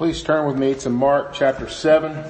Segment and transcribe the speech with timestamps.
[0.00, 2.24] Please turn with me to Mark chapter 7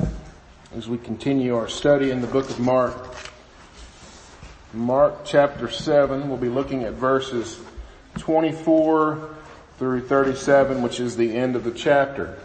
[0.75, 2.97] as we continue our study in the book of Mark.
[4.75, 7.61] Mark chapter 7, we'll be looking at verses
[8.19, 9.37] 24
[9.79, 12.41] through 37, which is the end of the chapter.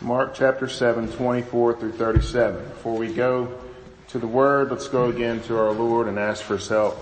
[0.00, 2.62] Mark chapter 7, 24 through 37.
[2.62, 3.58] Before we go
[4.06, 6.96] to the word, let's go again to our Lord and ask for his help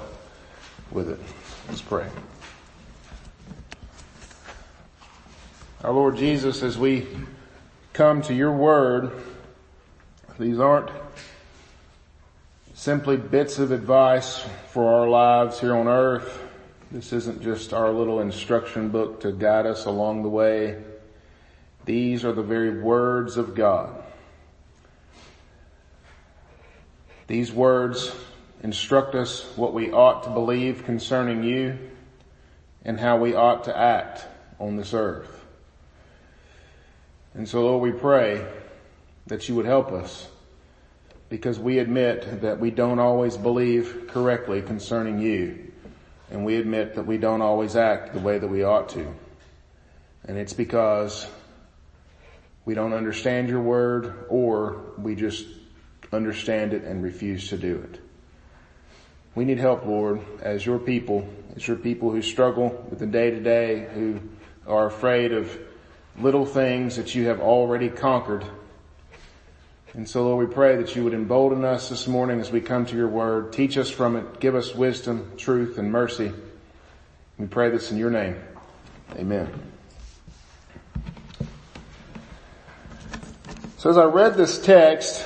[0.91, 1.21] with it.
[1.69, 2.09] Let's pray.
[5.85, 7.07] Our Lord Jesus, as we
[7.93, 9.13] come to your word,
[10.37, 10.91] these aren't
[12.75, 16.43] simply bits of advice for our lives here on earth.
[16.91, 20.83] This isn't just our little instruction book to guide us along the way.
[21.85, 24.03] These are the very words of God.
[27.29, 28.13] These words
[28.65, 31.79] instruct us what we ought to believe concerning you
[32.85, 34.27] and how we ought to act
[34.59, 35.38] on this earth.
[37.35, 38.47] And so Lord, we pray
[39.27, 40.29] that you would help us
[41.29, 45.73] because we admit that we don't always believe correctly concerning you.
[46.31, 49.15] And we admit that we don't always act the way that we ought to.
[50.25, 51.27] And it's because
[52.65, 55.47] we don't understand your word or we just
[56.13, 58.01] understand it and refuse to do it.
[59.35, 63.31] We need help, Lord, as your people, as your people who struggle with the day
[63.31, 64.21] to day, who
[64.67, 65.59] are afraid of
[66.21, 68.45] little things that you have already conquered.
[69.95, 72.87] And so Lord, we pray that you would embolden us this morning as we come
[72.87, 73.53] to your word.
[73.53, 74.41] Teach us from it.
[74.41, 76.33] Give us wisdom, truth, and mercy.
[77.39, 78.37] We pray this in your name.
[79.17, 79.49] Amen.
[83.79, 85.25] So as I read this text,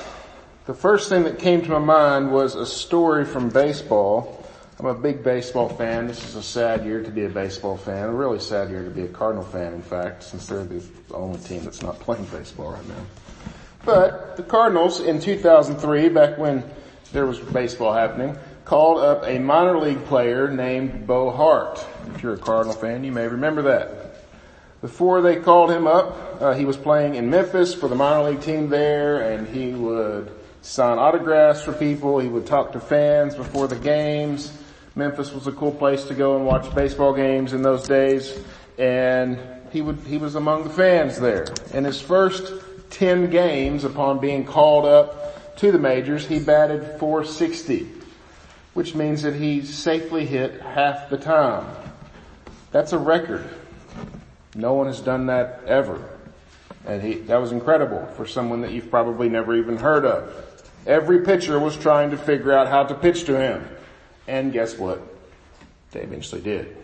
[0.65, 4.42] the first thing that came to my mind was a story from baseball
[4.79, 6.07] I'm a big baseball fan.
[6.07, 8.09] This is a sad year to be a baseball fan.
[8.09, 11.39] A really sad year to be a Cardinal fan, in fact, since they're the only
[11.39, 13.05] team that's not playing baseball right now.
[13.85, 16.63] But the Cardinals in 2003, back when
[17.11, 18.35] there was baseball happening,
[18.65, 21.85] called up a minor league player named Bo Hart.
[22.15, 24.25] If you're a Cardinal fan, you may remember that.
[24.81, 28.41] Before they called him up, uh, he was playing in Memphis for the minor league
[28.41, 30.31] team there, and he would
[30.63, 32.19] sign autographs for people.
[32.19, 34.51] He would talk to fans before the games.
[34.95, 38.39] Memphis was a cool place to go and watch baseball games in those days.
[38.77, 39.39] And
[39.71, 41.47] he would, he was among the fans there.
[41.73, 42.53] In his first
[42.91, 47.87] 10 games upon being called up to the majors, he batted 460,
[48.75, 51.65] which means that he safely hit half the time.
[52.71, 53.49] That's a record.
[54.55, 56.07] No one has done that ever.
[56.85, 60.63] And he, that was incredible for someone that you've probably never even heard of.
[60.85, 63.67] Every pitcher was trying to figure out how to pitch to him.
[64.27, 65.01] And guess what?
[65.91, 66.77] They eventually did.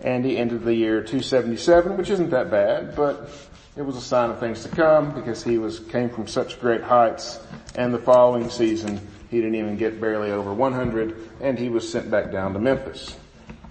[0.00, 3.30] And he ended the year 277, which isn't that bad, but
[3.76, 6.82] it was a sign of things to come because he was, came from such great
[6.82, 7.40] heights
[7.74, 9.00] and the following season
[9.30, 13.16] he didn't even get barely over 100 and he was sent back down to Memphis.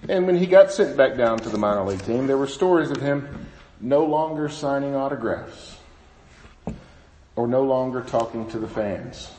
[0.08, 2.90] And when he got sent back down to the minor league team, there were stories
[2.90, 3.46] of him
[3.80, 5.76] no longer signing autographs
[7.36, 9.30] or no longer talking to the fans.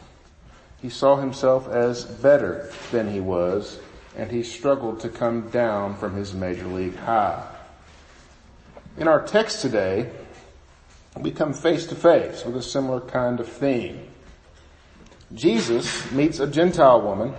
[0.84, 3.80] He saw himself as better than he was,
[4.18, 7.42] and he struggled to come down from his major league high.
[8.98, 10.12] In our text today,
[11.18, 14.10] we come face to face with a similar kind of theme.
[15.34, 17.34] Jesus meets a Gentile woman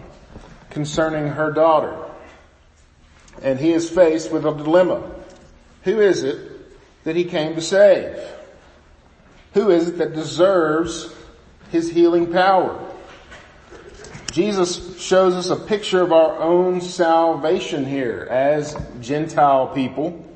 [0.71, 2.03] concerning her daughter,
[3.43, 5.03] and he is faced with a dilemma.
[5.83, 8.19] Who is it that he came to save?
[9.53, 11.15] Who is it that deserves
[11.71, 12.93] his healing power?
[14.35, 20.27] Jesus shows us a picture of our own salvation here as Gentile people.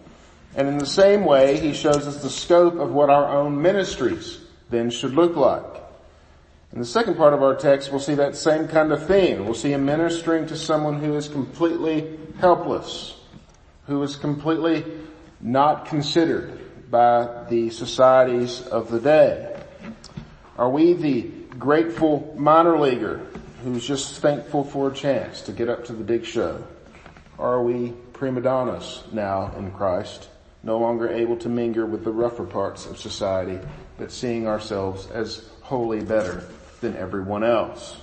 [0.55, 4.39] And in the same way, he shows us the scope of what our own ministries
[4.71, 5.83] then should look like.
[6.73, 9.45] In the second part of our text, we'll see that same kind of theme.
[9.45, 13.17] We'll see him ministering to someone who is completely helpless,
[13.89, 14.85] who is completely
[15.41, 19.61] not considered by the societies of the day.
[20.57, 21.23] Are we the
[21.59, 23.27] grateful minor leaguer
[23.63, 26.65] who's just thankful for a chance to get up to the big show?
[27.39, 30.29] Are we prima donnas now in Christ,
[30.63, 33.59] no longer able to mingle with the rougher parts of society,
[33.97, 36.45] but seeing ourselves as wholly better
[36.81, 37.97] than everyone else?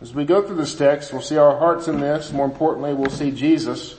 [0.00, 2.32] As we go through this text, we'll see our hearts in this.
[2.32, 3.96] More importantly, we'll see Jesus,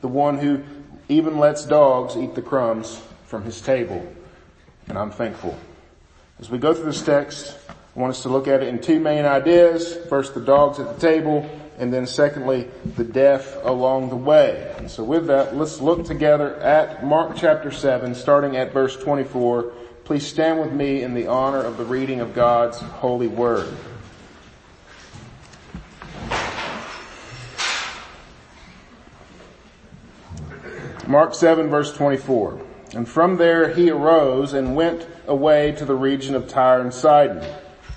[0.00, 0.62] the one who
[1.10, 4.06] even lets dogs eat the crumbs from his table.
[4.88, 5.58] And I'm thankful.
[6.38, 7.56] As we go through this text,
[7.94, 9.94] I want us to look at it in two main ideas.
[10.08, 11.48] First, the dogs at the table,
[11.78, 14.74] and then secondly, the deaf along the way.
[14.78, 19.72] And so with that, let's look together at Mark chapter 7, starting at verse 24.
[20.04, 23.74] Please stand with me in the honor of the reading of God's holy word.
[31.06, 32.58] Mark 7 verse 24.
[32.94, 37.44] And from there he arose and went away to the region of Tyre and Sidon.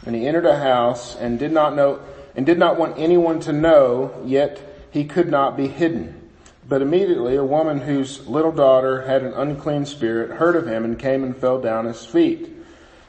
[0.06, 2.00] And he entered a house and did not know,
[2.36, 6.30] and did not want anyone to know, yet he could not be hidden.
[6.68, 10.98] But immediately a woman whose little daughter had an unclean spirit heard of him and
[10.98, 12.52] came and fell down at his feet.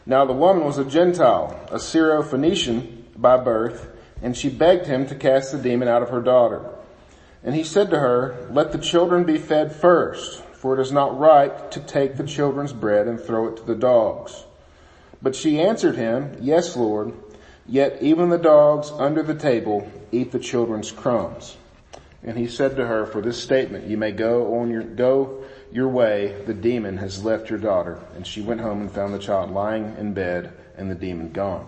[0.05, 3.89] Now the woman was a Gentile, a Syro-Phoenician by birth,
[4.23, 6.65] and she begged him to cast the demon out of her daughter.
[7.43, 11.19] And he said to her, let the children be fed first, for it is not
[11.19, 14.45] right to take the children's bread and throw it to the dogs.
[15.27, 17.13] But she answered him, yes, Lord,
[17.67, 21.57] yet even the dogs under the table eat the children's crumbs.
[22.23, 25.43] And he said to her, for this statement, you may go on your, go
[25.73, 26.41] your way.
[26.47, 27.99] The demon has left your daughter.
[28.15, 31.67] And she went home and found the child lying in bed and the demon gone.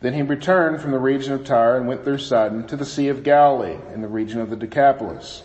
[0.00, 3.08] Then he returned from the region of Tyre and went through Sidon to the Sea
[3.08, 5.42] of Galilee in the region of the Decapolis.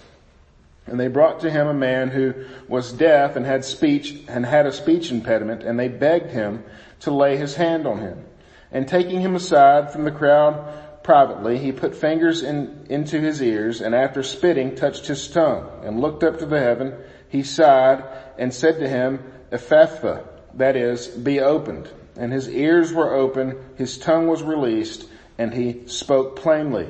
[0.88, 2.34] And they brought to him a man who
[2.70, 6.64] was deaf and had speech and had a speech impediment and they begged him
[7.06, 8.25] to lay his hand on him.
[8.72, 13.80] And taking him aside from the crowd privately, he put fingers in, into his ears
[13.81, 16.94] and after spitting touched his tongue and looked up to the heaven.
[17.30, 18.04] He sighed
[18.38, 21.90] and said to him, Ephphatha, that is, be opened.
[22.18, 26.90] And his ears were open, his tongue was released, and he spoke plainly.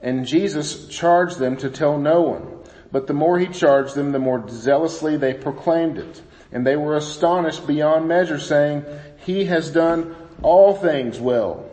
[0.00, 2.58] And Jesus charged them to tell no one.
[2.90, 6.22] But the more he charged them, the more zealously they proclaimed it.
[6.50, 8.84] And they were astonished beyond measure, saying,
[9.24, 11.68] He has done all things well.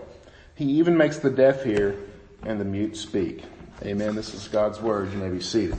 [0.55, 1.95] He even makes the deaf hear
[2.43, 3.43] and the mute speak.
[3.83, 4.15] Amen.
[4.15, 5.11] This is God's word.
[5.11, 5.77] You may be seated.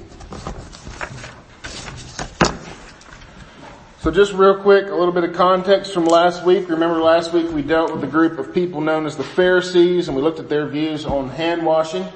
[4.01, 6.71] So just real quick, a little bit of context from last week.
[6.71, 10.17] Remember last week we dealt with a group of people known as the Pharisees and
[10.17, 12.09] we looked at their views on hand washing.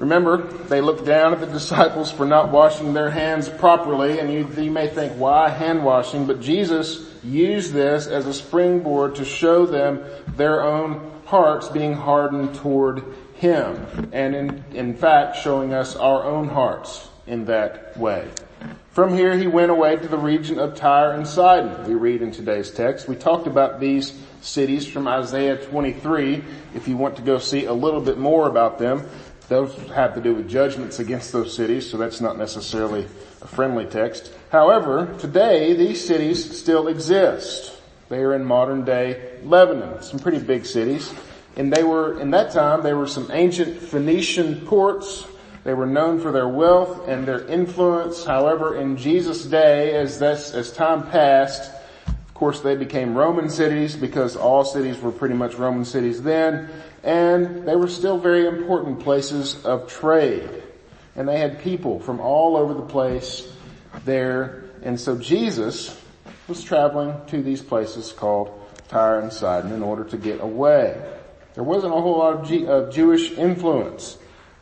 [0.00, 4.48] Remember, they looked down at the disciples for not washing their hands properly and you,
[4.60, 6.26] you may think, why hand washing?
[6.26, 10.02] But Jesus used this as a springboard to show them
[10.36, 13.04] their own hearts being hardened toward
[13.34, 14.10] Him.
[14.12, 18.28] And in, in fact, showing us our own hearts in that way.
[18.90, 21.86] From here he went away to the region of Tyre and Sidon.
[21.86, 23.06] We read in today's text.
[23.06, 26.42] We talked about these cities from Isaiah 23.
[26.74, 29.08] If you want to go see a little bit more about them,
[29.50, 33.04] those have to do with judgments against those cities, so that's not necessarily
[33.42, 34.32] a friendly text.
[34.50, 37.76] However, today these cities still exist.
[38.08, 41.12] They are in modern day Lebanon, some pretty big cities.
[41.56, 45.26] And they were, in that time, they were some ancient Phoenician ports
[45.62, 48.24] they were known for their wealth and their influence.
[48.24, 51.70] However, in Jesus' day, as this, as time passed,
[52.06, 56.70] of course they became Roman cities because all cities were pretty much Roman cities then,
[57.02, 60.48] and they were still very important places of trade.
[61.16, 63.50] And they had people from all over the place
[64.04, 64.64] there.
[64.82, 65.98] And so Jesus
[66.48, 68.52] was traveling to these places called
[68.88, 71.00] Tyre and Sidon in order to get away.
[71.54, 74.18] There wasn't a whole lot of, G- of Jewish influence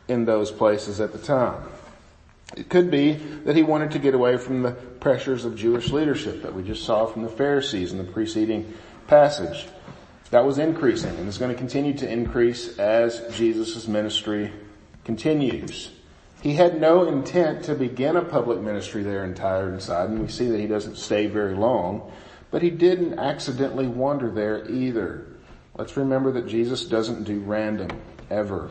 [0.07, 1.63] in those places at the time.
[2.57, 3.13] It could be
[3.45, 6.83] that he wanted to get away from the pressures of Jewish leadership that we just
[6.83, 8.73] saw from the Pharisees in the preceding
[9.07, 9.67] passage.
[10.31, 14.53] That was increasing and is going to continue to increase as Jesus' ministry
[15.03, 15.89] continues.
[16.41, 20.21] He had no intent to begin a public ministry there in Tyre and Sidon.
[20.21, 22.11] We see that he doesn't stay very long,
[22.51, 25.25] but he didn't accidentally wander there either.
[25.75, 27.89] Let's remember that Jesus doesn't do random,
[28.29, 28.69] ever.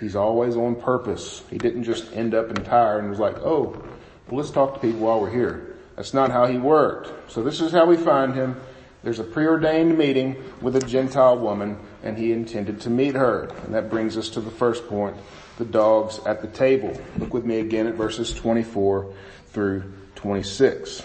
[0.00, 1.42] He's always on purpose.
[1.50, 3.84] He didn't just end up in Tyre and was like, oh,
[4.28, 5.76] well, let's talk to people while we're here.
[5.96, 7.32] That's not how he worked.
[7.32, 8.60] So this is how we find him.
[9.02, 13.44] There's a preordained meeting with a Gentile woman and he intended to meet her.
[13.64, 15.16] And that brings us to the first point,
[15.56, 16.98] the dogs at the table.
[17.18, 19.12] Look with me again at verses 24
[19.48, 21.02] through 26.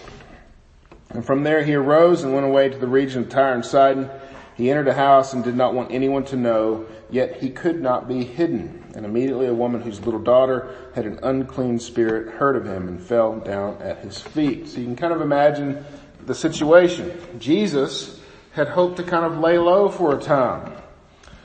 [1.10, 4.10] And from there he arose and went away to the region of Tyre and Sidon.
[4.56, 8.08] He entered a house and did not want anyone to know, yet he could not
[8.08, 8.84] be hidden.
[8.94, 13.00] And immediately a woman whose little daughter had an unclean spirit heard of him and
[13.00, 14.68] fell down at his feet.
[14.68, 15.84] So you can kind of imagine
[16.26, 17.18] the situation.
[17.38, 18.20] Jesus
[18.52, 20.72] had hoped to kind of lay low for a time.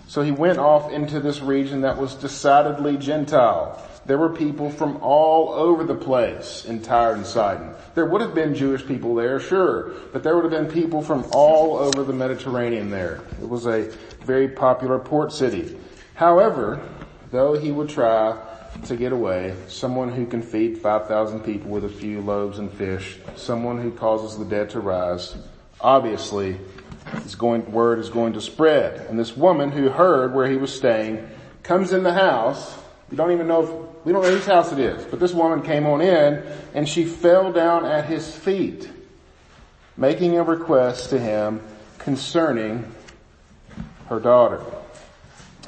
[0.08, 3.84] So he went off into this region that was decidedly Gentile.
[4.06, 7.76] There were people from all over the place in Tyre and Sidon.
[7.94, 11.26] There would have been Jewish people there, sure, but there would have been people from
[11.32, 13.22] all over the Mediterranean there.
[13.40, 13.92] It was a
[14.24, 15.78] very popular port city.
[16.16, 16.82] However,
[17.30, 18.36] though he would try
[18.86, 23.18] to get away, someone who can feed 5,000 people with a few loaves and fish,
[23.36, 25.36] someone who causes the dead to rise,
[25.82, 26.58] obviously
[27.24, 29.08] his going, word is going to spread.
[29.10, 31.28] And this woman who heard where he was staying
[31.64, 32.78] comes in the house.
[33.10, 35.62] We don't even know if, we don't know whose house it is, but this woman
[35.62, 36.44] came on in
[36.74, 38.90] and she fell down at his feet,
[39.98, 41.62] making a request to him
[41.98, 42.92] concerning
[44.08, 44.64] her daughter.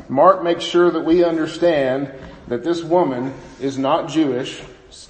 [0.08, 2.14] Mark makes sure that we understand
[2.52, 4.62] that this woman is not Jewish,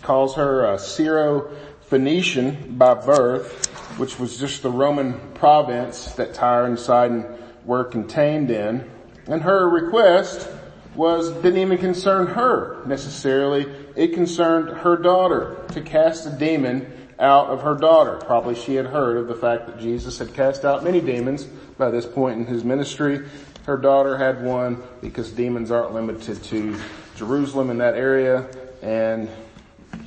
[0.03, 3.65] calls her uh, a Syro-Phoenician by birth,
[3.97, 7.25] which was just the Roman province that Tyre and Sidon
[7.65, 8.87] were contained in.
[9.25, 10.47] And her request
[10.93, 13.65] was, didn't even concern her necessarily.
[13.95, 18.17] It concerned her daughter to cast a demon out of her daughter.
[18.17, 21.45] Probably she had heard of the fact that Jesus had cast out many demons
[21.79, 23.27] by this point in his ministry.
[23.65, 26.79] Her daughter had one because demons aren't limited to
[27.21, 28.47] Jerusalem in that area
[28.81, 29.29] and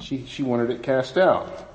[0.00, 1.70] she, she wanted it cast out.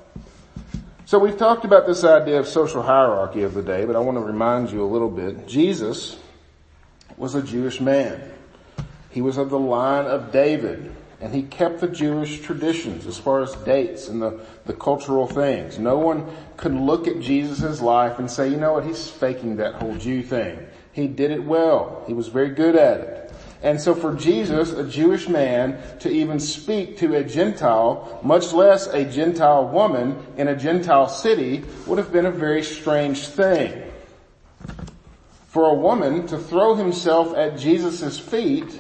[1.06, 4.18] So we've talked about this idea of social hierarchy of the day, but I want
[4.18, 5.48] to remind you a little bit.
[5.48, 6.18] Jesus
[7.16, 8.22] was a Jewish man.
[9.12, 13.42] He was of the line of David and he kept the Jewish traditions as far
[13.42, 15.80] as dates and the, the cultural things.
[15.80, 16.28] No one
[16.58, 20.22] could look at Jesus' life and say, you know what, he's faking that whole Jew
[20.22, 20.68] thing.
[20.92, 22.04] He did it well.
[22.08, 23.29] He was very good at it.
[23.62, 28.88] And so for Jesus, a Jewish man, to even speak to a Gentile, much less
[28.88, 33.84] a Gentile woman in a Gentile city, would have been a very strange thing.
[35.48, 38.80] For a woman to throw himself at Jesus' feet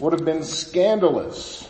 [0.00, 1.68] would have been scandalous.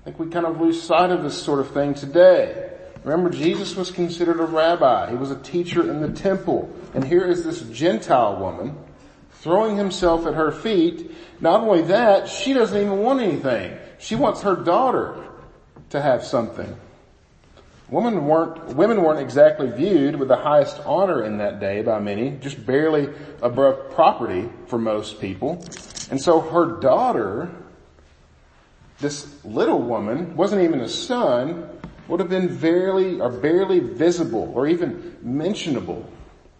[0.00, 2.70] I think we kind of lose sight of this sort of thing today.
[3.04, 5.10] Remember, Jesus was considered a rabbi.
[5.10, 6.72] He was a teacher in the temple.
[6.94, 8.76] And here is this Gentile woman
[9.42, 11.10] throwing himself at her feet.
[11.40, 13.76] Not only that, she doesn't even want anything.
[13.98, 15.16] She wants her daughter
[15.90, 16.76] to have something.
[17.90, 22.38] Women weren't, women weren't exactly viewed with the highest honor in that day by many,
[22.40, 23.08] just barely
[23.42, 25.64] above property for most people.
[26.10, 27.50] And so her daughter,
[29.00, 31.68] this little woman, wasn't even a son,
[32.06, 36.08] would have been barely or barely visible or even mentionable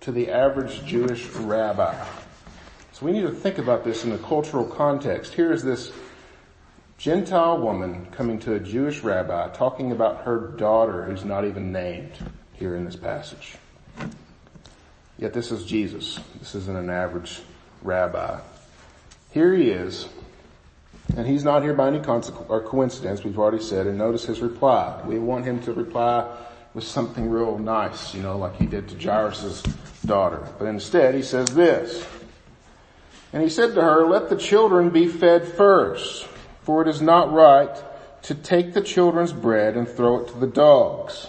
[0.01, 1.95] to the average Jewish rabbi.
[3.03, 5.35] We need to think about this in a cultural context.
[5.35, 5.91] Here is this
[6.99, 12.13] Gentile woman coming to a Jewish rabbi talking about her daughter who's not even named
[12.53, 13.57] here in this passage.
[15.19, 16.21] Yet this is Jesus.
[16.39, 17.41] This isn't an average
[17.83, 18.39] rabbi.
[19.33, 20.09] Here he is,
[21.17, 24.41] and he's not here by any consequence or coincidence, we've already said, and notice his
[24.41, 25.03] reply.
[25.05, 26.33] We want him to reply
[26.73, 29.65] with something real nice, you know, like he did to Jairus'
[30.07, 30.47] daughter.
[30.57, 32.07] But instead he says this,
[33.33, 36.27] and he said to her, let the children be fed first,
[36.63, 37.75] for it is not right
[38.23, 41.29] to take the children's bread and throw it to the dogs.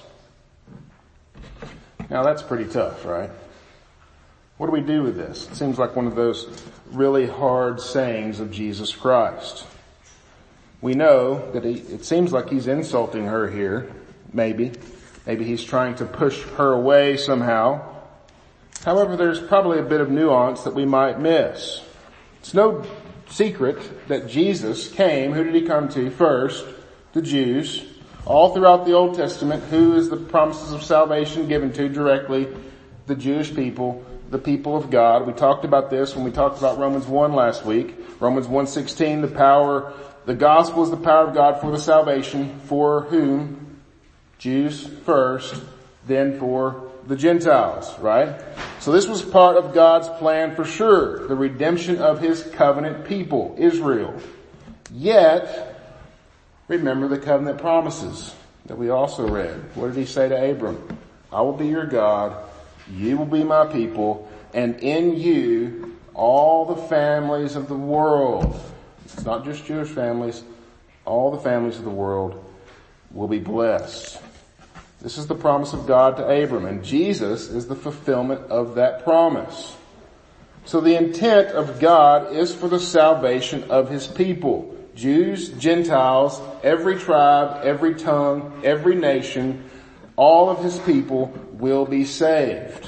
[2.09, 3.29] Now that's pretty tough, right?
[4.57, 5.49] What do we do with this?
[5.49, 9.65] It seems like one of those really hard sayings of Jesus Christ.
[10.81, 13.91] We know that he, it seems like he's insulting her here,
[14.31, 14.73] maybe.
[15.25, 17.81] Maybe he's trying to push her away somehow.
[18.83, 21.81] However, there's probably a bit of nuance that we might miss.
[22.43, 22.83] It's no
[23.29, 26.65] secret that Jesus came, who did he come to first?
[27.13, 27.85] The Jews.
[28.25, 32.49] All throughout the Old Testament, who is the promises of salvation given to directly?
[33.07, 35.25] The Jewish people, the people of God.
[35.25, 37.95] We talked about this when we talked about Romans 1 last week.
[38.19, 39.93] Romans 1.16, the power,
[40.25, 43.77] the gospel is the power of God for the salvation, for whom?
[44.37, 45.63] Jews first,
[46.07, 48.41] then for the Gentiles, right?
[48.79, 53.55] So this was part of God's plan for sure, the redemption of his covenant people,
[53.57, 54.13] Israel.
[54.91, 55.81] Yet,
[56.67, 58.33] remember the covenant promises
[58.65, 59.55] that we also read.
[59.75, 60.97] What did he say to Abram?
[61.31, 62.49] I will be your God,
[62.91, 68.59] you will be my people, and in you all the families of the world,
[69.05, 70.43] it's not just Jewish families,
[71.05, 72.43] all the families of the world
[73.11, 74.19] will be blessed.
[75.03, 79.03] This is the promise of God to Abram, and Jesus is the fulfillment of that
[79.03, 79.75] promise.
[80.63, 84.77] So the intent of God is for the salvation of His people.
[84.95, 89.69] Jews, Gentiles, every tribe, every tongue, every nation,
[90.15, 92.87] all of His people will be saved.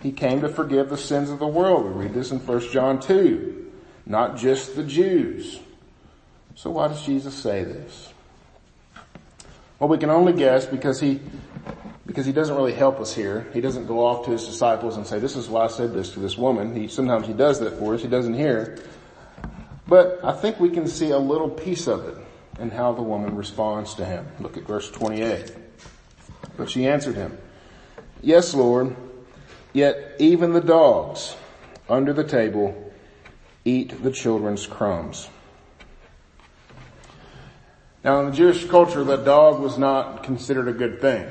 [0.00, 1.84] He came to forgive the sins of the world.
[1.84, 3.70] We read this in 1 John 2.
[4.06, 5.60] Not just the Jews.
[6.56, 8.11] So why does Jesus say this?
[9.82, 11.18] Well, we can only guess because he,
[12.06, 13.48] because he doesn't really help us here.
[13.52, 16.12] He doesn't go off to his disciples and say, this is why I said this
[16.12, 16.76] to this woman.
[16.76, 18.00] He, sometimes he does that for us.
[18.00, 18.78] He doesn't here.
[19.88, 22.16] But I think we can see a little piece of it
[22.60, 24.24] in how the woman responds to him.
[24.38, 25.52] Look at verse 28.
[26.56, 27.36] But she answered him,
[28.20, 28.94] Yes, Lord,
[29.72, 31.34] yet even the dogs
[31.88, 32.92] under the table
[33.64, 35.28] eat the children's crumbs.
[38.04, 41.24] Now in the Jewish culture, the dog was not considered a good thing.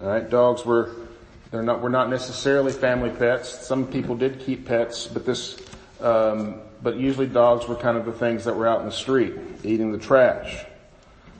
[0.00, 0.94] Alright, dogs were,
[1.50, 3.66] they're not, were not necessarily family pets.
[3.66, 5.60] Some people did keep pets, but this,
[6.00, 9.34] um, but usually dogs were kind of the things that were out in the street,
[9.64, 10.64] eating the trash.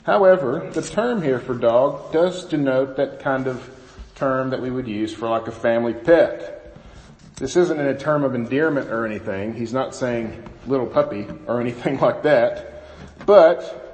[0.03, 3.71] However, the term here for dog does denote that kind of
[4.17, 6.75] term that we would use for like a family pet.
[7.37, 9.55] This isn't in a term of endearment or anything.
[9.55, 12.83] He's not saying little puppy or anything like that.
[13.25, 13.90] But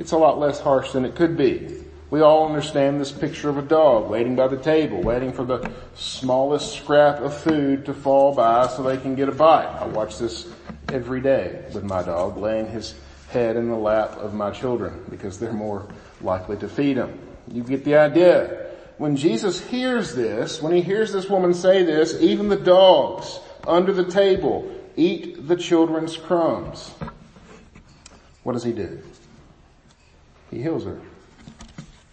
[0.00, 1.76] it's a lot less harsh than it could be.
[2.08, 5.70] We all understand this picture of a dog waiting by the table, waiting for the
[5.94, 9.66] smallest scrap of food to fall by so they can get a bite.
[9.66, 10.48] I watch this
[10.88, 12.94] every day with my dog laying his
[13.28, 15.86] head in the lap of my children because they're more
[16.22, 17.16] likely to feed him.
[17.46, 18.70] You get the idea.
[18.96, 23.92] When Jesus hears this, when he hears this woman say this, even the dogs under
[23.92, 26.90] the table eat the children's crumbs.
[28.42, 29.02] What does he do?
[30.50, 31.00] He heals her.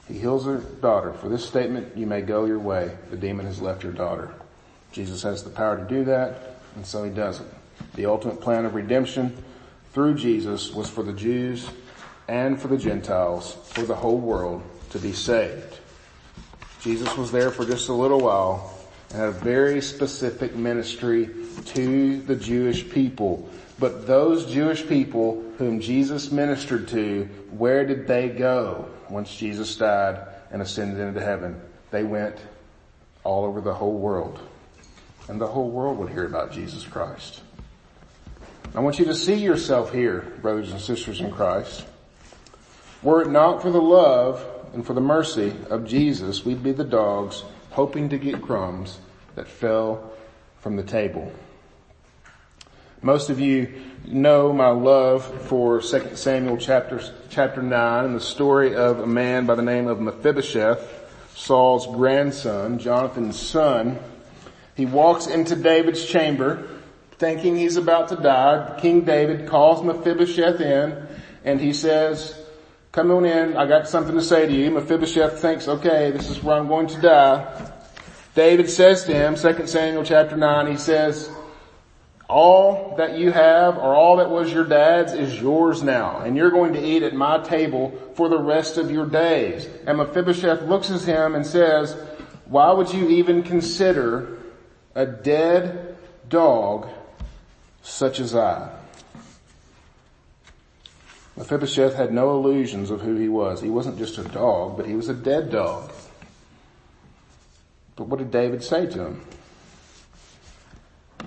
[0.08, 1.14] He heals her daughter.
[1.14, 2.96] For this statement, you may go your way.
[3.10, 4.32] The demon has left your daughter.
[4.92, 7.48] Jesus has the power to do that, and so he does it.
[7.96, 9.44] The ultimate plan of redemption
[9.92, 11.68] through Jesus was for the Jews
[12.28, 15.80] and for the Gentiles, for the whole world to be saved.
[16.82, 18.77] Jesus was there for just a little while
[19.14, 21.30] a very specific ministry
[21.66, 23.50] to the Jewish people.
[23.80, 30.20] But those Jewish people whom Jesus ministered to, where did they go once Jesus died
[30.52, 31.62] and ascended into heaven?
[31.92, 32.38] They went
[33.24, 34.40] all over the whole world.
[35.30, 37.42] And the whole world would hear about Jesus Christ.
[38.76, 41.86] I want you to see yourself here, brothers and sisters in Christ.
[43.04, 46.84] Were it not for the love and for the mercy of Jesus, we'd be the
[46.84, 47.44] dogs
[47.78, 48.98] hoping to get crumbs
[49.36, 50.12] that fell
[50.62, 51.32] from the table.
[53.04, 53.72] Most of you
[54.04, 59.46] know my love for 2 Samuel chapter, chapter 9 and the story of a man
[59.46, 60.82] by the name of Mephibosheth,
[61.36, 64.00] Saul's grandson, Jonathan's son.
[64.74, 66.68] He walks into David's chamber
[67.20, 68.76] thinking he's about to die.
[68.82, 71.08] King David calls Mephibosheth in
[71.46, 72.44] and he says,
[72.98, 74.72] come on in, I got something to say to you.
[74.72, 77.72] Mephibosheth thinks, okay, this is where I'm going to die.
[78.34, 81.30] David says to him, 2 Samuel chapter 9, he says,
[82.28, 86.50] all that you have or all that was your dad's is yours now and you're
[86.50, 89.70] going to eat at my table for the rest of your days.
[89.86, 91.96] And Mephibosheth looks at him and says,
[92.46, 94.40] why would you even consider
[94.96, 95.96] a dead
[96.28, 96.90] dog
[97.84, 98.72] such as I?
[101.38, 103.62] Mephibosheth had no illusions of who he was.
[103.62, 105.92] He wasn't just a dog, but he was a dead dog.
[107.96, 109.26] But what did David say to him?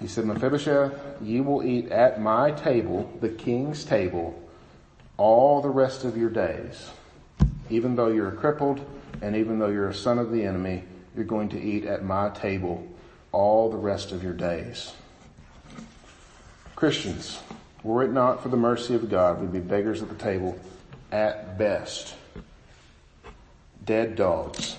[0.00, 0.92] He said, Mephibosheth,
[1.22, 4.40] you will eat at my table, the king's table,
[5.16, 6.90] all the rest of your days.
[7.68, 8.84] Even though you're crippled
[9.22, 12.30] and even though you're a son of the enemy, you're going to eat at my
[12.30, 12.86] table
[13.30, 14.92] all the rest of your days.
[16.74, 17.40] Christians,
[17.82, 20.58] were it not for the mercy of God, we'd be beggars at the table
[21.10, 22.14] at best.
[23.84, 24.76] Dead dogs.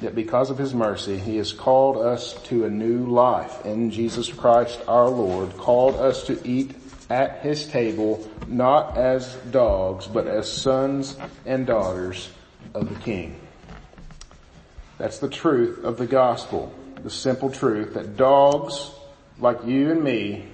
[0.00, 4.32] Yet because of his mercy, he has called us to a new life in Jesus
[4.32, 6.74] Christ our Lord, called us to eat
[7.10, 12.30] at his table, not as dogs, but as sons and daughters
[12.74, 13.38] of the King.
[14.98, 18.92] That's the truth of the gospel, the simple truth that dogs
[19.38, 20.46] like you and me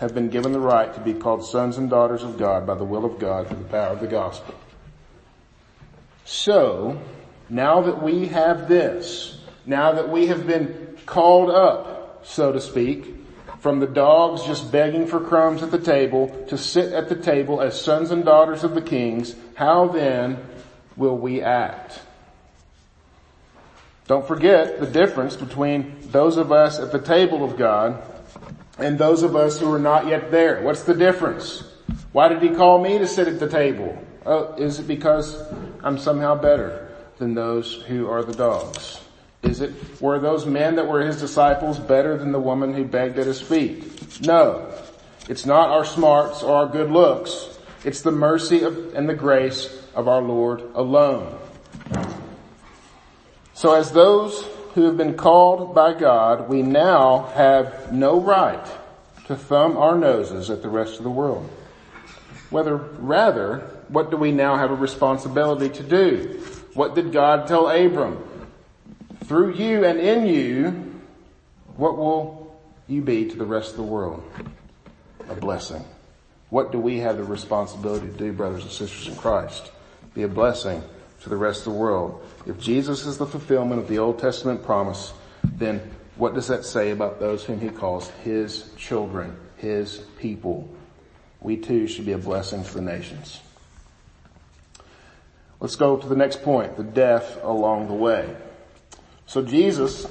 [0.00, 2.84] have been given the right to be called sons and daughters of God by the
[2.84, 4.54] will of God through the power of the gospel.
[6.24, 6.98] So,
[7.50, 13.14] now that we have this, now that we have been called up, so to speak,
[13.58, 17.60] from the dogs just begging for crumbs at the table to sit at the table
[17.60, 20.42] as sons and daughters of the kings, how then
[20.96, 22.00] will we act?
[24.06, 28.02] Don't forget the difference between those of us at the table of God
[28.80, 30.62] and those of us who are not yet there.
[30.62, 31.64] What's the difference?
[32.12, 33.96] Why did he call me to sit at the table?
[34.26, 35.42] Oh, is it because
[35.82, 36.90] I'm somehow better?
[37.20, 38.98] than those who are the dogs?
[39.42, 43.18] Is it, were those men that were his disciples better than the woman who begged
[43.18, 44.20] at his feet?
[44.22, 44.72] No.
[45.28, 47.58] It's not our smarts or our good looks.
[47.84, 51.38] It's the mercy of, and the grace of our Lord alone.
[53.54, 58.64] So as those who have been called by God, we now have no right
[59.26, 61.48] to thumb our noses at the rest of the world.
[62.50, 66.42] Whether, rather, what do we now have a responsibility to do?
[66.74, 68.24] What did God tell Abram?
[69.24, 71.00] Through you and in you,
[71.76, 74.22] what will you be to the rest of the world?
[75.28, 75.84] A blessing.
[76.48, 79.70] What do we have the responsibility to do, brothers and sisters in Christ?
[80.14, 80.82] Be a blessing
[81.22, 82.24] to the rest of the world.
[82.46, 85.12] If Jesus is the fulfillment of the Old Testament promise,
[85.44, 85.80] then
[86.16, 90.68] what does that say about those whom he calls his children, his people?
[91.40, 93.40] We too should be a blessing to the nations.
[95.60, 98.34] Let's go to the next point, the death along the way.
[99.26, 100.06] So Jesus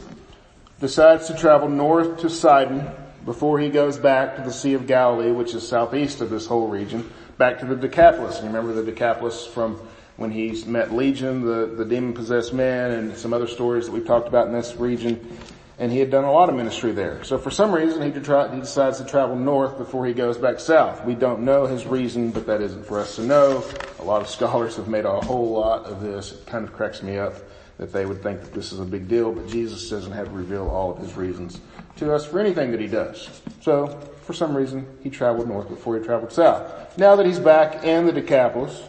[0.80, 2.88] decides to travel north to Sidon
[3.26, 6.68] before he goes back to the Sea of Galilee, which is southeast of this whole
[6.68, 8.40] region, back to the Decapolis.
[8.40, 9.80] And remember the Decapolis from
[10.20, 14.06] when he's met Legion, the, the demon possessed man, and some other stories that we've
[14.06, 15.38] talked about in this region.
[15.80, 17.24] And he had done a lot of ministry there.
[17.24, 21.06] So for some reason he, he decides to travel north before he goes back south.
[21.06, 23.64] We don't know his reason, but that isn't for us to know.
[24.00, 26.34] A lot of scholars have made a whole lot of this.
[26.34, 27.36] It kind of cracks me up
[27.78, 30.34] that they would think that this is a big deal, but Jesus doesn't have to
[30.34, 31.62] reveal all of his reasons
[31.96, 33.42] to us for anything that he does.
[33.62, 33.88] So,
[34.26, 36.98] for some reason, he traveled north before he traveled south.
[36.98, 38.84] Now that he's back in the Decapolis,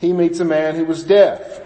[0.00, 1.62] he meets a man who was deaf.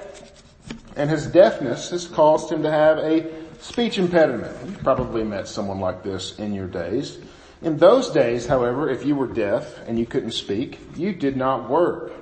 [0.97, 3.27] And his deafness has caused him to have a
[3.61, 4.57] speech impediment.
[4.69, 7.19] You probably met someone like this in your days.
[7.63, 11.69] In those days, however, if you were deaf and you couldn't speak, you did not
[11.69, 12.13] work.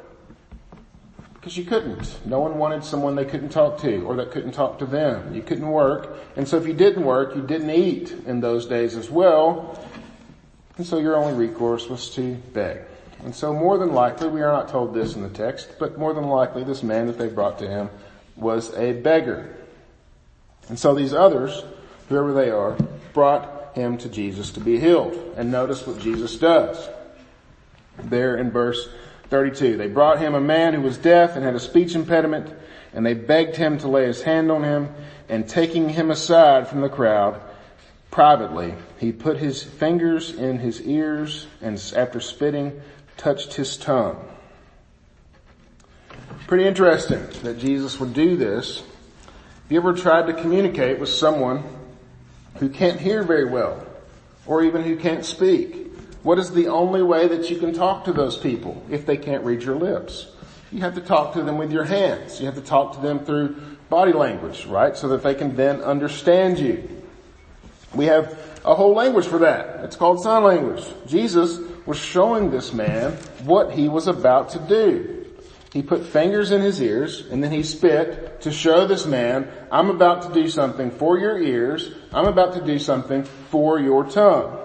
[1.34, 2.26] Because you couldn't.
[2.26, 5.34] No one wanted someone they couldn't talk to or that couldn't talk to them.
[5.34, 6.16] You couldn't work.
[6.36, 9.80] And so if you didn't work, you didn't eat in those days as well.
[10.76, 12.87] And so your only recourse was to beg.
[13.24, 16.14] And so more than likely, we are not told this in the text, but more
[16.14, 17.90] than likely this man that they brought to him
[18.36, 19.56] was a beggar.
[20.68, 21.64] And so these others,
[22.08, 22.76] whoever they are,
[23.12, 25.14] brought him to Jesus to be healed.
[25.36, 26.88] And notice what Jesus does.
[27.98, 28.88] There in verse
[29.30, 29.76] 32.
[29.76, 32.52] They brought him a man who was deaf and had a speech impediment,
[32.92, 34.94] and they begged him to lay his hand on him,
[35.28, 37.40] and taking him aside from the crowd,
[38.10, 42.80] privately, he put his fingers in his ears, and after spitting,
[43.18, 44.24] touched his tongue.
[46.46, 48.78] Pretty interesting that Jesus would do this.
[48.78, 51.62] Have you ever tried to communicate with someone
[52.54, 53.86] who can't hear very well,
[54.46, 55.92] or even who can't speak?
[56.22, 59.44] What is the only way that you can talk to those people if they can't
[59.44, 60.28] read your lips?
[60.72, 62.40] You have to talk to them with your hands.
[62.40, 63.56] You have to talk to them through
[63.88, 64.96] body language, right?
[64.96, 66.88] So that they can then understand you.
[67.94, 69.84] We have a whole language for that.
[69.84, 70.84] It's called sign language.
[71.06, 73.12] Jesus was showing this man
[73.44, 75.24] what he was about to do.
[75.72, 79.88] He put fingers in his ears and then he spit to show this man, I'm
[79.88, 81.90] about to do something for your ears.
[82.12, 84.58] I'm about to do something for your tongue.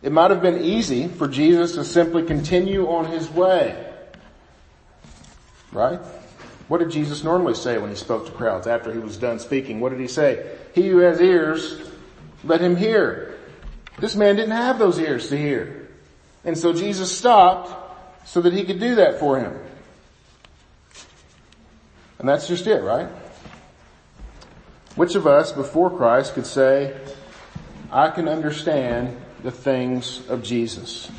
[0.00, 3.92] It might have been easy for Jesus to simply continue on his way.
[5.72, 5.98] Right?
[6.68, 9.80] What did Jesus normally say when he spoke to crowds after he was done speaking?
[9.80, 10.56] What did he say?
[10.72, 11.80] He who has ears,
[12.44, 13.34] let him hear.
[13.98, 15.83] This man didn't have those ears to hear.
[16.44, 19.58] And so Jesus stopped so that he could do that for him.
[22.18, 23.08] And that's just it, right?
[24.96, 26.96] Which of us before Christ could say,
[27.90, 31.10] I can understand the things of Jesus.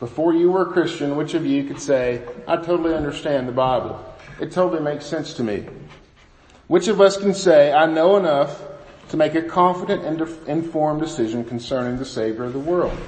[0.00, 4.04] Before you were a Christian, which of you could say, I totally understand the Bible.
[4.40, 5.66] It totally makes sense to me.
[6.66, 8.60] Which of us can say, I know enough
[9.10, 12.98] to make a confident and informed decision concerning the Savior of the world?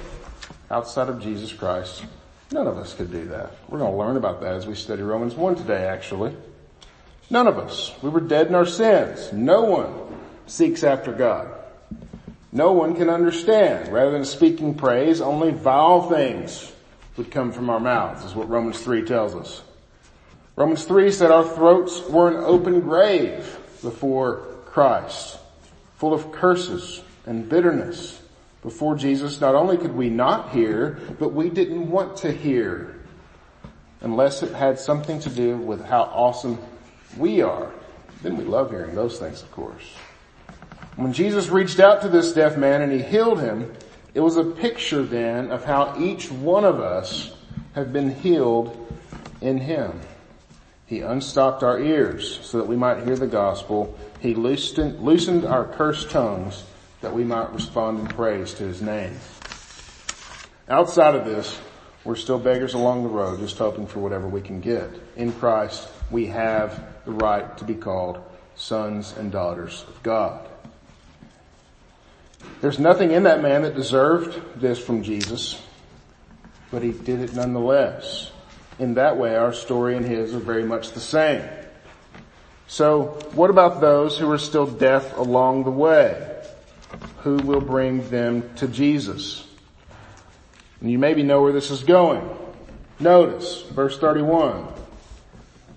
[0.69, 2.05] Outside of Jesus Christ,
[2.51, 3.51] none of us could do that.
[3.69, 6.35] We're going to learn about that as we study Romans 1 today, actually.
[7.29, 7.93] None of us.
[8.01, 9.31] We were dead in our sins.
[9.33, 9.93] No one
[10.45, 11.57] seeks after God
[12.51, 13.91] no one can understand.
[13.91, 16.73] Rather than speaking praise, only vile things
[17.15, 19.61] would come from our mouths, is what Romans 3 tells us.
[20.55, 25.37] Romans 3 said our throats were an open grave before Christ,
[25.97, 28.19] full of curses and bitterness.
[28.67, 32.99] Before Jesus, not only could we not hear, but we didn't want to hear
[34.01, 36.59] unless it had something to do with how awesome
[37.17, 37.71] we are.
[38.23, 39.95] Then we love hearing those things, of course.
[40.97, 43.71] When Jesus reached out to this deaf man and he healed him,
[44.13, 47.37] it was a picture then of how each one of us
[47.73, 48.85] have been healed
[49.39, 49.97] in him.
[50.87, 53.97] He unstopped our ears so that we might hear the gospel.
[54.19, 56.65] He loosened, loosened our cursed tongues
[57.07, 59.17] that we might respond in praise to his name.
[60.67, 61.57] Outside of this,
[62.03, 64.89] we're still beggars along the road, just hoping for whatever we can get.
[65.15, 68.21] In Christ, we have the right to be called
[68.55, 70.49] sons and daughters of God.
[72.59, 75.61] There's nothing in that man that deserved this from Jesus,
[76.71, 78.31] but he did it nonetheless.
[78.79, 81.47] In that way, our story and his are very much the same.
[82.67, 86.33] So what about those who are still deaf along the way?
[87.27, 89.45] Who will bring them to Jesus?
[90.79, 92.23] And you maybe know where this is going.
[93.01, 94.65] Notice, verse 31.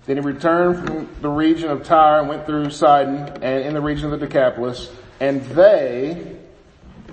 [0.05, 3.81] Then he returned from the region of Tyre and went through Sidon and in the
[3.81, 6.37] region of the Decapolis, and they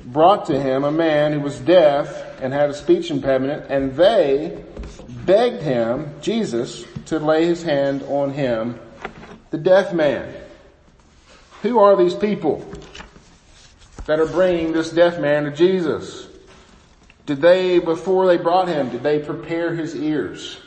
[0.05, 4.63] brought to him a man who was deaf and had a speech impediment, and they
[5.27, 8.79] begged him, Jesus, to lay his hand on him,
[9.51, 10.33] the deaf man.
[11.63, 12.65] Who are these people
[14.09, 16.27] that are bringing this deaf man to Jesus?
[17.27, 20.59] Did they, before they brought him, did they prepare his ears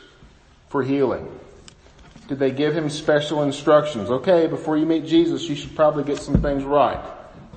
[0.68, 1.28] for healing?
[2.28, 4.10] Did they give him special instructions?
[4.10, 7.04] Okay, before you meet Jesus, you should probably get some things right.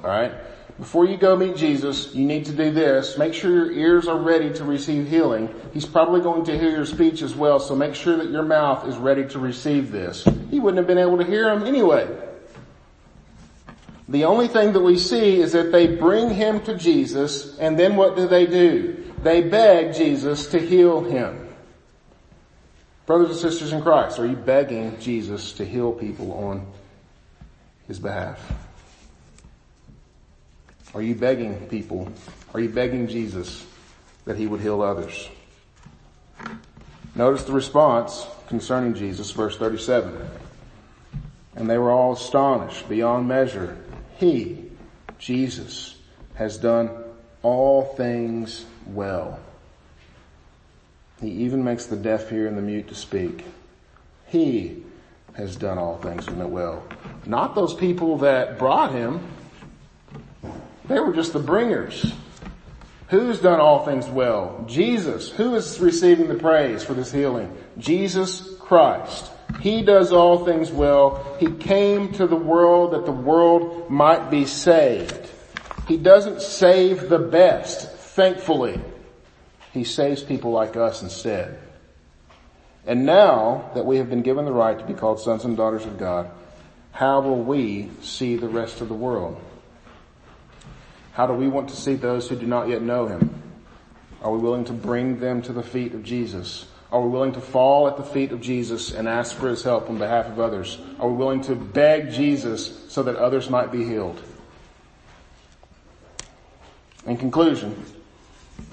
[0.03, 0.33] Alright?
[0.79, 3.19] Before you go meet Jesus, you need to do this.
[3.19, 5.53] Make sure your ears are ready to receive healing.
[5.71, 8.87] He's probably going to hear your speech as well, so make sure that your mouth
[8.87, 10.27] is ready to receive this.
[10.49, 12.07] He wouldn't have been able to hear him anyway.
[14.07, 17.95] The only thing that we see is that they bring him to Jesus, and then
[17.95, 19.03] what do they do?
[19.23, 21.41] They beg Jesus to heal him.
[23.07, 26.67] Brothers and sisters in Christ, are you begging Jesus to heal people on
[27.87, 28.39] his behalf?
[30.93, 32.11] Are you begging people?
[32.53, 33.65] Are you begging Jesus
[34.25, 35.29] that he would heal others?
[37.15, 40.15] Notice the response concerning Jesus, verse 37.
[41.55, 43.77] And they were all astonished beyond measure.
[44.17, 44.65] He,
[45.19, 45.97] Jesus,
[46.35, 46.89] has done
[47.41, 49.39] all things well.
[51.21, 53.45] He even makes the deaf hear and the mute to speak.
[54.27, 54.83] He
[55.33, 56.83] has done all things well.
[57.25, 59.21] Not those people that brought him.
[60.85, 62.13] They were just the bringers.
[63.09, 64.65] Who's done all things well?
[64.67, 65.29] Jesus.
[65.31, 67.55] Who is receiving the praise for this healing?
[67.77, 69.31] Jesus Christ.
[69.61, 71.35] He does all things well.
[71.39, 75.29] He came to the world that the world might be saved.
[75.87, 78.79] He doesn't save the best, thankfully.
[79.71, 81.59] He saves people like us instead.
[82.85, 85.85] And now that we have been given the right to be called sons and daughters
[85.85, 86.29] of God,
[86.91, 89.41] how will we see the rest of the world?
[91.13, 93.41] How do we want to see those who do not yet know Him?
[94.21, 96.67] Are we willing to bring them to the feet of Jesus?
[96.95, 99.89] Are we willing to fall at the feet of Jesus and ask for His help
[99.89, 100.77] on behalf of others?
[100.97, 104.23] Are we willing to beg Jesus so that others might be healed?
[107.05, 107.83] In conclusion,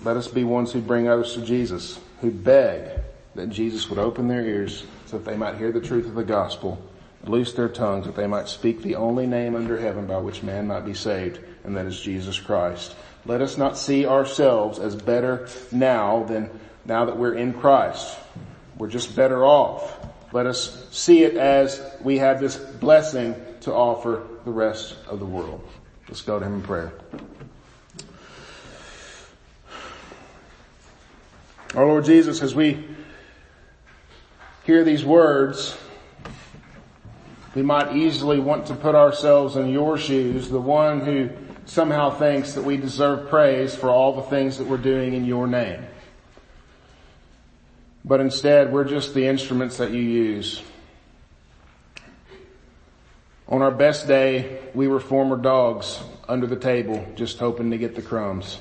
[0.04, 3.00] let us be ones who bring others to Jesus, who beg
[3.34, 6.22] that Jesus would open their ears so that they might hear the truth of the
[6.22, 6.80] gospel,
[7.24, 10.68] loose their tongues that they might speak the only name under heaven by which man
[10.68, 12.94] might be saved, and that is Jesus Christ.
[13.26, 16.50] Let us not see ourselves as better now than
[16.84, 18.16] now that we're in Christ.
[18.76, 19.98] We're just better off.
[20.32, 25.26] Let us see it as we have this blessing to offer the rest of the
[25.26, 25.66] world.
[26.08, 26.92] Let's go to Him in prayer.
[31.74, 32.84] Our Lord Jesus, as we
[34.64, 35.76] hear these words,
[37.54, 41.30] we might easily want to put ourselves in your shoes, the one who
[41.66, 45.46] somehow thinks that we deserve praise for all the things that we're doing in your
[45.46, 45.82] name.
[48.04, 50.62] But instead, we're just the instruments that you use.
[53.48, 57.94] On our best day, we were former dogs under the table, just hoping to get
[57.94, 58.58] the crumbs.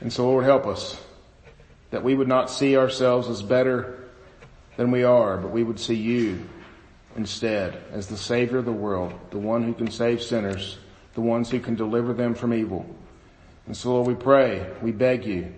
[0.00, 1.00] And so Lord help us
[1.90, 4.08] that we would not see ourselves as better
[4.76, 6.48] than we are, but we would see you
[7.16, 10.78] instead as the savior of the world, the one who can save sinners,
[11.14, 12.86] the ones who can deliver them from evil.
[13.66, 15.52] And so Lord, we pray, we beg you,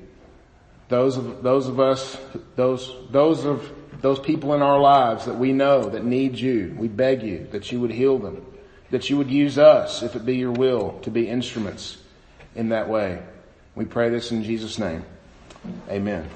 [0.88, 2.18] those of, those of us,
[2.56, 3.70] those, those of,
[4.00, 7.72] those people in our lives that we know that need you, we beg you that
[7.72, 8.44] you would heal them,
[8.90, 11.96] that you would use us, if it be your will, to be instruments
[12.54, 13.22] in that way.
[13.74, 15.04] We pray this in Jesus' name.
[15.88, 16.28] Amen.